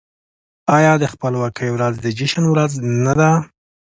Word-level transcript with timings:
آیا 0.77 0.93
د 0.99 1.05
خپلواکۍ 1.13 1.69
ورځ 1.73 1.95
د 2.03 2.07
جشن 2.17 2.43
ورځ 2.49 2.71
نه 3.05 3.13
ده؟ 3.19 3.31